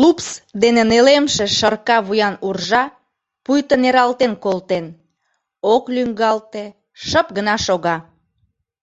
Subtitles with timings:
[0.00, 0.28] Лупс
[0.62, 2.84] дене нелемше шырка вуян уржа
[3.44, 4.86] пуйто нералтен колтен:
[5.74, 6.64] ок лӱҥгалте,
[7.06, 7.96] шып гына шога.